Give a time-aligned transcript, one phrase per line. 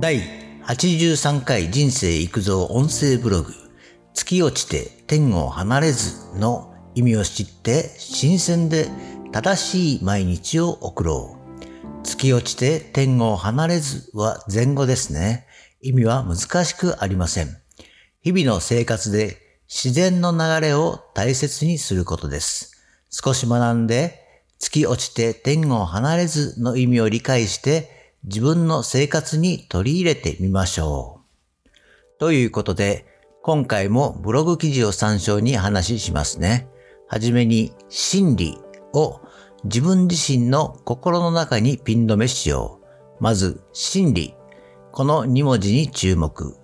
[0.00, 0.22] 第
[0.66, 3.52] 83回人生育造音声ブログ
[4.12, 8.88] 月落ちて天を離れずの意味を知って新鮮で
[9.30, 12.02] 正しい毎日を送ろう。
[12.02, 15.46] 月落ちて天を離れずは前後ですね。
[15.80, 17.56] 意味は難しくありません。
[18.20, 19.36] 日々の生活で
[19.68, 22.72] 自然の流れを大切にすることです。
[23.10, 24.20] 少し学んで
[24.58, 27.93] 月落ちて天を離れずの意味を理解して
[28.24, 31.20] 自分の生活に取り入れてみましょ
[31.66, 31.70] う。
[32.18, 33.06] ということで、
[33.42, 36.66] 今回もブログ記事を参照に話しますね。
[37.06, 38.58] はじめに真理
[38.94, 39.20] を
[39.64, 42.80] 自分自身の心の中にピン止めしよ
[43.20, 43.22] う。
[43.22, 44.34] まず、真理。
[44.90, 46.56] この2文字に注目。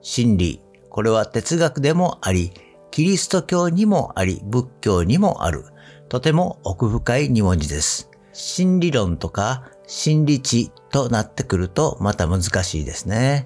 [0.00, 0.60] 真理。
[0.88, 2.52] これは哲学でもあり、
[2.92, 5.64] キリスト教にもあり、仏教にもある。
[6.08, 8.08] とても奥深い2文字です。
[8.32, 13.44] 真理論とか真理知となってくるとまた難しいですね。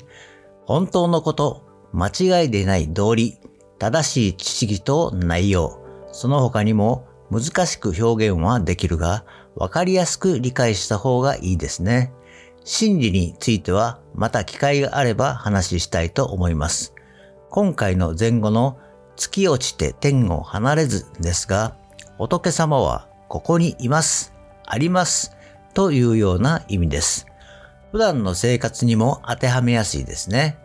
[0.66, 3.38] 本当のこと、間違いでない道理、
[3.78, 5.78] 正しい知識と内容、
[6.10, 12.12] その他にも難しく表現はできるが、わかりやすく理解した方がいいですね。
[12.64, 16.92] 真理についてはまた機会があれば話したいと思います。
[17.50, 18.78] 今回の前後の
[19.14, 21.76] 月落ちて天を離れずですが、
[22.18, 24.34] 仏様はここにいます、
[24.66, 25.36] あります、
[25.74, 27.26] というような意味です。
[27.92, 30.56] 普段の生活にも当てはめやすいですね。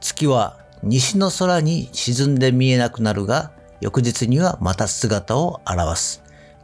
[0.00, 6.22] 月は西の空に沈んで見えなくなるが、翌日にはまた姿を現す。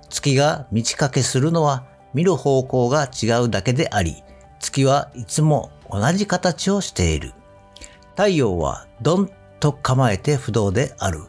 [0.08, 1.84] 月が満ち欠けするのは
[2.14, 4.22] 見る方向が違うだけであり、
[4.58, 7.34] 月はいつも同じ形をしている。
[8.10, 11.24] 太陽はドンと構えて不動である。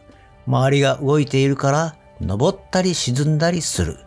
[0.46, 3.98] 周りが動いているから登ったり沈んだりする。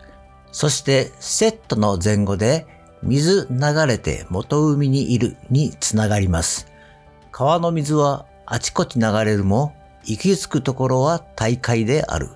[0.52, 2.66] そしてセットの前後で
[3.02, 6.68] 水流れて元海にいるにつながります。
[7.32, 12.28] 川の水はあちこち流れるも行き着くところは大海である。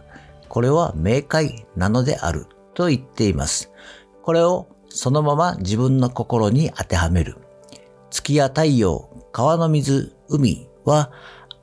[0.48, 3.70] これは明快なのであると言っています。
[4.23, 7.36] これをそのまま自分の心に当てはめる。
[8.11, 11.11] 月や太陽、川の水、海は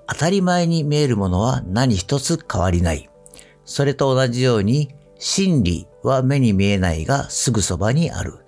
[0.08, 3.10] 当たり前に見えるものは何一つ変わりない。
[3.66, 4.94] それと同じように、
[5.26, 8.40] 真理は目に見えないがすぐそばにある。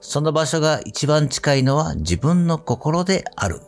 [0.00, 3.60] その場所が一番近いのは自分の心である。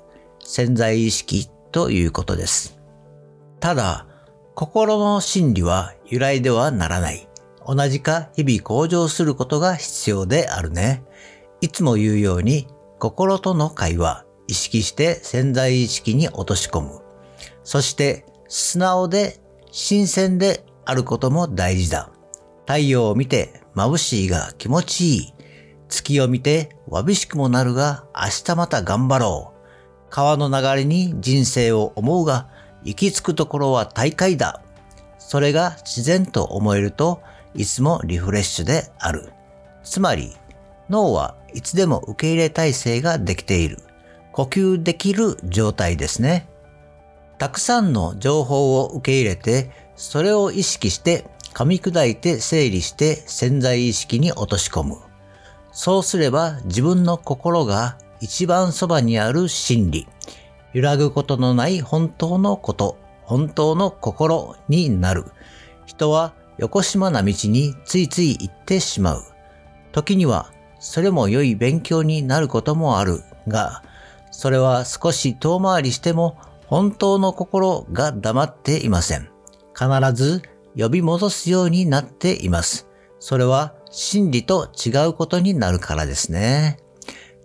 [0.45, 2.77] 潜在意識ということです。
[3.61, 4.09] ただ、
[4.57, 7.29] 心の真理は由来ではならない。
[7.65, 11.05] 同じか日々向上することが必要であるね。
[11.61, 12.67] いつも言うように、
[12.99, 17.03] 心との会話、意識して潜在意識に落とし込む。
[17.63, 19.39] そして、素直で
[19.71, 22.11] 新鮮であることも大事だ。
[22.69, 25.35] 太陽を見て眩しいが気持ちいい。
[25.89, 30.11] 月を見てわびしくもなるが明日また頑張ろう。
[30.11, 32.51] 川の流れに人生を思うが
[32.85, 34.61] 行き着くところは大海だ。
[35.19, 37.23] それが自然と思えると
[37.55, 39.33] いつもリフレッシュである。
[39.83, 40.37] つまり
[40.91, 43.79] 脳はいつでも受け入れ体制ができている。
[44.33, 46.51] 呼吸できる状態ですね。
[47.39, 51.25] たくさんの情報を受け入れてそれを意識して
[51.59, 54.99] 噛み砕いて整理して潜在意識に落とし込む。
[55.73, 60.07] そうすれば自分の心が一番そばにある真理、
[60.73, 65.25] 揺らぐことのない本当のこと、本当の心になる。
[65.85, 69.25] 人は横島な道についつい行ってしまう。
[69.91, 73.83] 時にはそれも良い勉強になることもあるが、
[74.31, 76.39] それは少し遠回りしても
[76.69, 79.29] 本当の心が黙っていません。
[79.77, 80.43] 必ず
[80.79, 82.89] 呼び戻すようになっています。
[83.19, 86.79] それは真理と違うことになるからですね。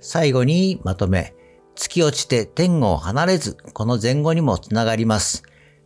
[0.01, 1.33] 最後にまとめ、
[1.75, 5.43] 月落ちて天を離れず、この前後にもつながります。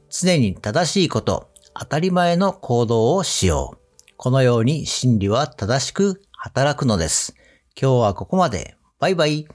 [0.09, 3.77] 常に正しいこと、当たり前の行動をしよう。
[4.17, 7.35] このように真理は正しく働くのです。
[7.79, 8.75] 今日はここまで。
[8.99, 9.47] バイバイ。